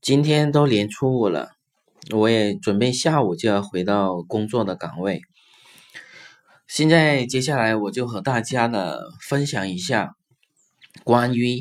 [0.00, 1.50] 今天都年初五了，
[2.10, 5.20] 我也准备下午就要回到工作的岗位。
[6.66, 10.14] 现在接下来我就和大家呢分享一下
[11.04, 11.60] 关于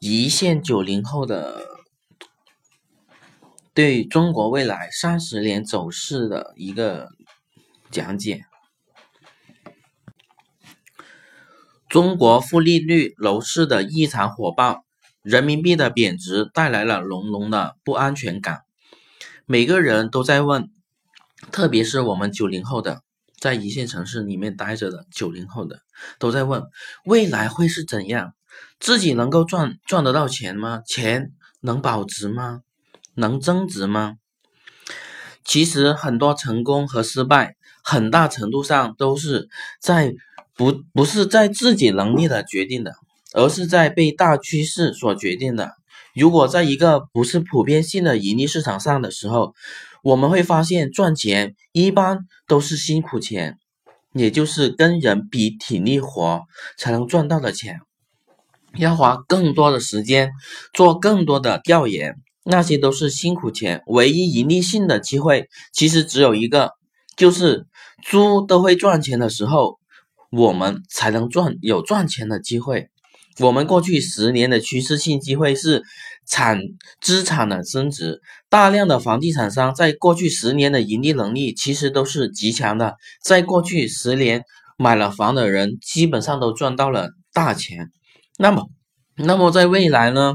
[0.00, 1.64] 一线九零后的
[3.72, 7.10] 对中国未来三十年走势的一个
[7.92, 8.42] 讲解。
[11.88, 14.84] 中国负利率、楼市的异常火爆。
[15.22, 18.62] 人民币的贬值带来了浓浓的不安全感，
[19.46, 20.68] 每个人都在问，
[21.52, 23.02] 特别是我们九零后的，
[23.38, 25.82] 在一线城市里面待着的九零后的，
[26.18, 26.64] 都在问
[27.04, 28.34] 未来会是怎样？
[28.80, 30.82] 自己能够赚赚得到钱吗？
[30.84, 32.62] 钱能保值吗？
[33.14, 34.16] 能增值吗？
[35.44, 39.48] 其实很多成功和失败，很大程度上都是
[39.80, 40.14] 在
[40.54, 42.94] 不不是在自己能力的决定的。
[43.34, 45.72] 而是在被大趋势所决定的。
[46.14, 49.54] 如果在一个不是普遍性的盈利市场上的时候，
[50.02, 53.58] 我们会发现赚钱一般都是辛苦钱，
[54.12, 56.42] 也就是跟人比体力活
[56.76, 57.80] 才能赚到的钱，
[58.76, 60.32] 要花更多的时间
[60.74, 63.82] 做更多的调研，那些都是辛苦钱。
[63.86, 66.72] 唯一盈利性的机会其实只有一个，
[67.16, 67.66] 就是
[68.02, 69.78] 猪都会赚钱的时候，
[70.30, 72.90] 我们才能赚有赚钱的机会。
[73.40, 75.82] 我们过去十年的趋势性机会是
[76.26, 76.60] 产
[77.00, 84.42] 资产的增值，大量的房地产商在过去十年的盈利能力其实都是极强的，在过去十年
[84.76, 87.90] 买了房的人基本上都赚到了大钱。
[88.38, 88.68] 那么，
[89.16, 90.34] 那么在未来呢？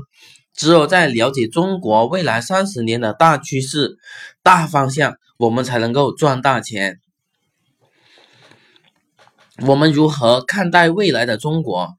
[0.55, 3.95] 只有在了解中国未来三十年的大趋势、
[4.41, 6.97] 大方向，我们才能够赚大钱。
[9.65, 11.89] 我们如何看待未来的中国？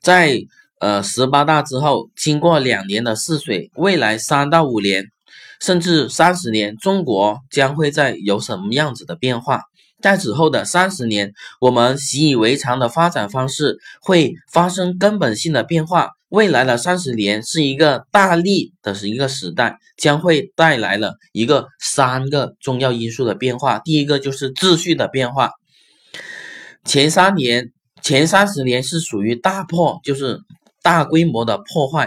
[0.00, 0.38] 在
[0.80, 5.04] 呃十八大之后，经过两年的试水，未来三到五年，
[5.60, 9.60] 甚至三十年，中国将会在有什么样子的变化？
[10.00, 16.12] 在此后的三十年，我们习以为常的发展方式会发生根本性的变化。
[16.28, 23.78] 未来的三十年是一个大力的是一个时代，将会带来了一个三个重要因素的变化。
[23.78, 25.50] 第一个就是秩序的变化。
[26.84, 27.72] 前三年、
[28.02, 30.40] 前三十年是属于大破，就是
[30.82, 32.06] 大规模的破坏；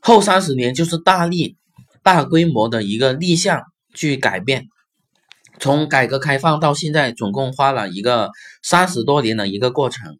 [0.00, 1.56] 后三十年就是大力、
[2.02, 3.62] 大规模的一个立项
[3.94, 4.66] 去改变。
[5.58, 8.30] 从改革开放到现在，总共花了一个
[8.62, 10.18] 三十多年的一个过程。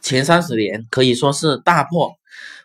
[0.00, 2.12] 前三十年可以说是大破，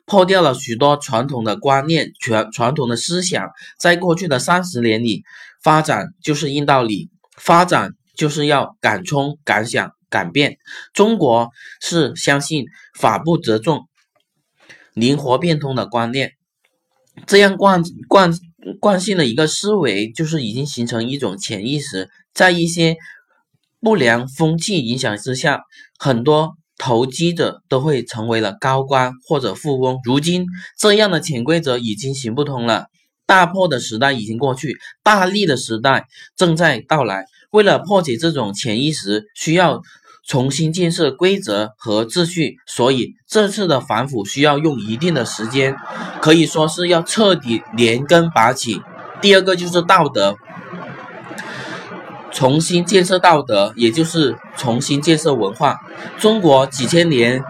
[0.06, 3.50] 破掉了许多传统的观念、传传统的思想。
[3.80, 5.24] 在过去的三十年里，
[5.64, 7.96] 发展就是硬道理，发展。
[8.18, 10.58] 就是要敢冲敢想敢变。
[10.94, 12.66] 中国是相信
[13.00, 13.88] 法不责众、
[14.94, 16.34] 灵活变通的观念，
[17.26, 18.34] 这样惯惯
[18.80, 22.10] 惯性的一个思维，就是已经形成一种潜意识。
[22.34, 22.98] 在一些
[23.80, 25.62] 不良风气影响之下，
[25.98, 30.00] 很多投机者都会成为了高官或者富翁。
[30.04, 30.46] 如今，
[30.78, 32.88] 这样的潜规则已经行不通了。
[33.26, 36.06] 大破的时代已经过去，大利的时代
[36.36, 37.26] 正在到来。
[37.52, 39.82] 为了破解这种潜意识，需要
[40.28, 45.76] 重新建设规则和秩序，所以这次的反腐需要用一定的时间，
[46.22, 48.82] 可以说是要彻底连根拔起。
[49.22, 50.36] 第二个就是道德，
[52.32, 55.80] 重新建设道德，也就是重新建设文化。
[56.20, 57.44] 中国几千年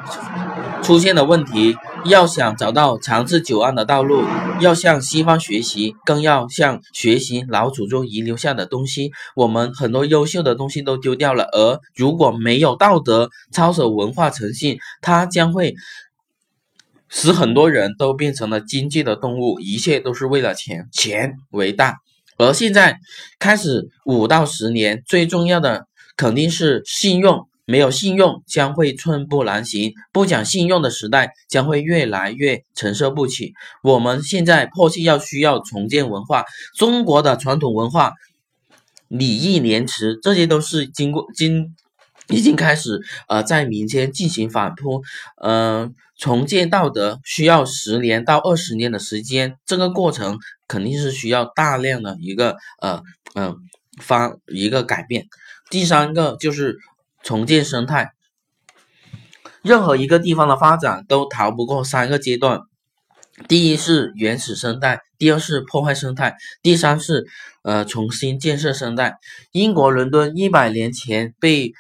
[0.83, 1.75] 出现的问题。
[2.05, 4.23] 要想找到长治久安的道路，
[4.61, 9.11] 要向西方学习，更要向学习老祖宗遗留下的东西。
[9.35, 15.75] 我们很多优秀的东西都丢掉了，而如果没有道德操守、文化诚信，它将会
[17.09, 21.95] 使很多人都变成了经济的动物，一切都是为了钱，钱为大。
[22.37, 22.99] 而现在
[23.39, 27.46] 开始五到十年，最重要的肯定是信用。
[27.69, 33.53] 没有信用将会寸步难行，不讲信用的时代将会越来越承受不起。
[33.83, 36.45] 我们现在迫切要需要重建文化，
[36.77, 38.13] 中国的传统文化
[39.09, 41.75] 礼义廉耻，这些都是经过经
[42.29, 45.03] 已经开始呃在民间进行反扑，
[45.43, 53.03] 嗯，重建道德需要十年到二十年的时间，这个过程肯定是需要大量的一个呃
[53.35, 53.57] 嗯
[54.01, 55.27] 发一个改变。
[55.69, 56.77] 第三个就是。
[57.27, 58.13] 重建生态，
[59.61, 62.61] 任何一个地方的发展都逃不过三个阶段：
[63.49, 67.27] 第一是原始生态，第二是破坏生态，第三是
[67.63, 69.17] 呃重新建设生态。
[69.51, 71.73] 英国伦敦一百年前被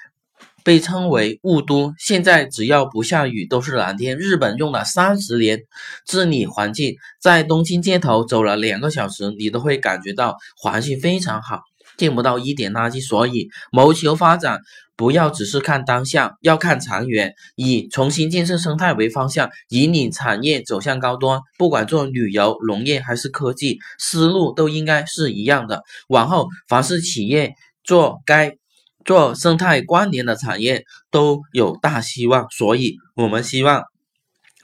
[0.65, 1.93] 被称为雾都。
[1.97, 4.17] 现在只要不下雨都是蓝天。
[4.17, 5.61] 日本用了三十年
[6.05, 11.61] 治理环境，在东京街头走了两个小时，你都会感觉到环境非常好，
[11.97, 13.05] 见不到一点垃圾。
[13.05, 14.59] 所以谋求发展。
[14.95, 21.39] 不要只是看当下，要看长远，以重新建设生态为方向，引领产业走向高端。
[21.59, 25.83] 不管做旅游、农业还是科技，思路都应该是一样的。
[26.07, 27.53] 往后，凡是企业
[27.83, 28.57] 做该
[29.05, 32.49] 做生态关联的产业，都有大希望。
[32.49, 33.83] 所以，我们希望。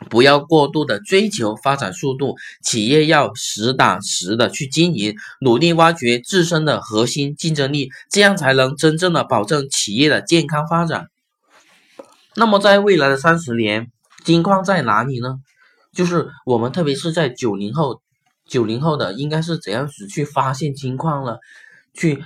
[0.09, 11.07] 不要过度的追求发展速度，企业要实打实的去经营，努力挖掘自身的核心竞争力，这样才能真正的保证企业的健康发展。
[12.35, 13.91] 那么，在未来的三十年，
[14.23, 15.39] 金矿在哪里呢？
[15.93, 18.01] 就是我们特别是在九零后，
[18.47, 21.39] 九零后的应该是怎样子去发现金矿了，
[21.93, 22.23] 去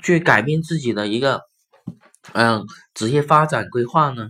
[0.00, 1.40] 去改变自己的一个
[2.32, 2.64] 嗯
[2.94, 4.28] 职业发展规划呢？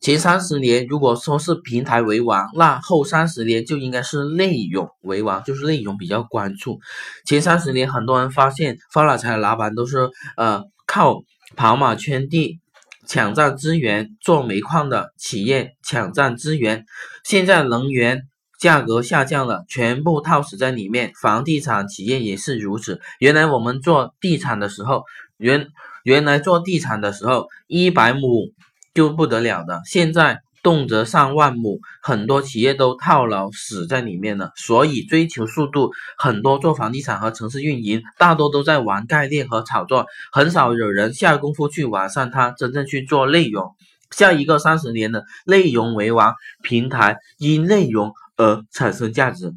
[0.00, 6.78] 前三十年，如果说是平台为王，那后三十年就应该是内容为王，就是内容比较关注。
[7.26, 11.24] 前三十年，很多人发现发了财的老板都是呃靠
[11.56, 12.60] 跑马圈地、
[13.08, 16.84] 抢占资源做煤矿的企业抢占资源。
[17.24, 18.22] 现在能源
[18.60, 21.10] 价格下降了，全部套死在里面。
[21.20, 23.00] 房地产企业也是如此。
[23.18, 25.02] 原来我们做地产的时候，
[25.38, 25.66] 原
[26.04, 28.52] 原来做地产的时候，一百亩。
[28.98, 34.50] 就不得了的，现在动辄上万亩，很多企业都套牢死在里面了。
[34.56, 43.76] 所以追求速度，很多做房地产和城市运营，大多都在玩概念和炒作，很少有人下功夫去完善它，真正去做内容。
[44.10, 46.34] 下一个三十年的内容为王，
[46.64, 49.54] 平台因内容而产生价值。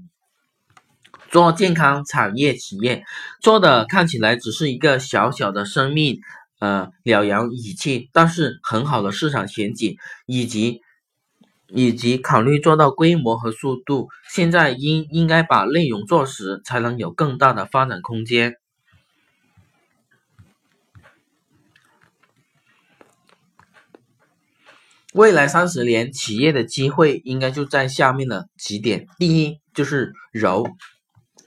[1.32, 3.04] 做健康产业企业，
[3.42, 6.20] 做的看起来只是一个小小的生命。
[6.62, 9.98] 呃，了扬仪器，但是很好的市场前景，
[10.28, 10.82] 以及
[11.68, 18.58] 以及考虑做到规模和速度，现在应应该把内容做实，才能有更大的发展空间。
[25.14, 30.68] 未来三十年，企业的机会应该就在下面的几点：第一，就是柔。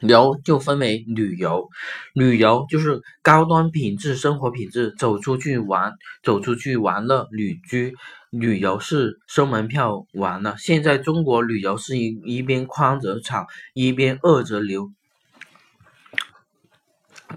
[0.08, 1.68] 游就分为旅游，
[2.12, 5.92] 旅游就是高端品质生活品质，走出去玩，
[6.22, 7.94] 走出去玩乐旅居。
[8.30, 10.56] 旅游是收门票玩了。
[10.58, 14.90] 现在中国旅游是一一边宽则炒，一边饿则流。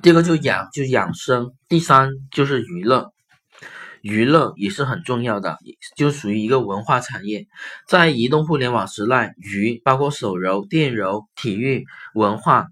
[0.02, 3.14] 第二个就养就养生，第三就是娱乐。
[4.08, 5.58] 娱乐也是很重要的，
[5.98, 7.46] 就属于一个文化产业。
[7.88, 12.68] 在移动互联网时代，娱包括手游、电游、体育、文化。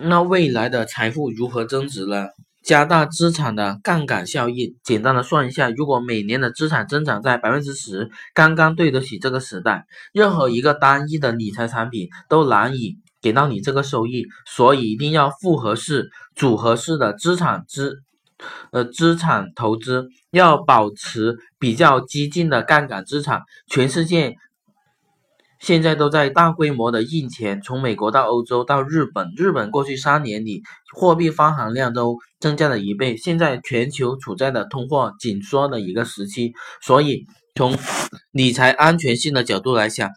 [0.00, 2.28] 那未来的财富如何增值呢？
[2.62, 4.76] 加大资产的杠杆效应。
[4.82, 9.86] 简单的算一下，如果每年的资产增长在百分之十，刚刚对得起这个时代。
[10.12, 18.02] 任何一个单一的理财产品都难以给到你这个收益，所以一定要复合式、组合式的资产资。
[18.70, 23.42] 呃，资产投资要保持比较激进的杠杆资产。
[23.66, 24.36] 全世界
[25.58, 30.62] 现在都在大规模的印钱，从美国到欧洲到日本，日本过去三年里
[30.94, 33.16] 货币发行量都增加了一倍。
[33.16, 37.24] 现在全球处在的通货紧缩的一个时期，所以
[37.54, 37.74] 从
[38.32, 40.10] 理财安全性的角度来讲，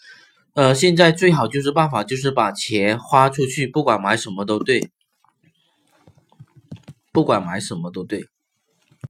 [0.55, 4.91] 呃，现在最好就是办法就是把钱花出去，不管买什么都对。
[7.11, 8.21] 不管买什么都对。